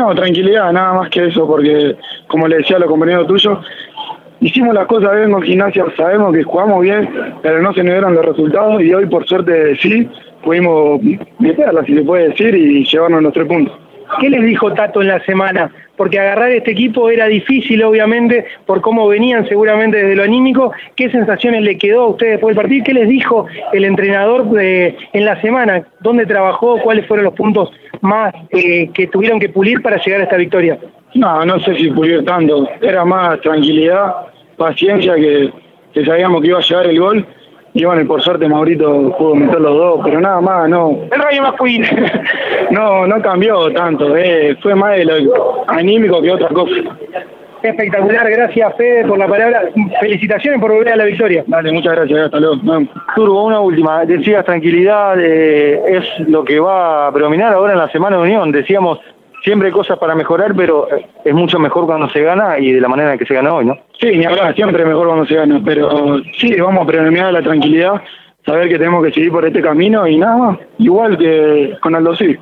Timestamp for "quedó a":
21.78-22.08